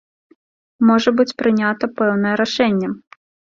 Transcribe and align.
Можа 0.91 1.13
быць 1.19 1.35
прынята 1.43 1.85
пэўнае 2.01 2.35
рашэнне. 2.43 2.93